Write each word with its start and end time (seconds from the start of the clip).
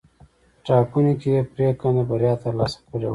په 0.55 0.59
ټاکنو 0.67 1.13
کې 1.21 1.29
یې 1.33 1.41
پرېکنده 1.53 2.03
بریا 2.09 2.33
ترلاسه 2.43 2.77
کړې 2.89 3.05
وه. 3.07 3.09